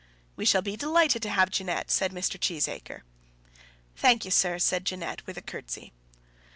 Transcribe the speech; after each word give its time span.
"We 0.35 0.45
shall 0.45 0.63
be 0.63 0.75
delighted 0.75 1.21
to 1.21 1.29
have 1.29 1.51
Jeanette," 1.51 1.91
said 1.91 2.11
Mr. 2.11 2.39
Cheesacre. 2.39 3.03
"Thank 3.95 4.25
ye, 4.25 4.31
sir," 4.31 4.57
said 4.57 4.83
Jeannette, 4.87 5.23
with 5.27 5.37
a 5.37 5.43
curtsey. 5.43 5.93